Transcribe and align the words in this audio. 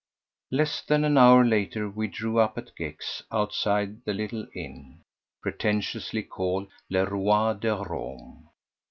Less 0.49 0.81
than 0.81 1.03
an 1.05 1.15
hour 1.15 1.45
later 1.45 1.87
we 1.87 2.07
drew 2.07 2.39
up 2.39 2.57
at 2.57 2.75
Gex 2.75 3.21
outside 3.31 4.03
the 4.03 4.15
little 4.15 4.47
inn, 4.55 5.01
pretentiously 5.43 6.23
called 6.23 6.69
Le 6.89 7.05
Roi 7.05 7.53
de 7.53 7.75
Rome. 7.75 8.49